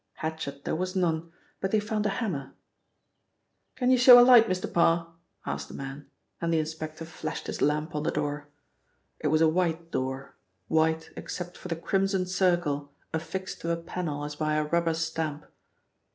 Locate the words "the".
5.67-5.75, 6.51-6.57, 8.01-8.09, 11.67-11.75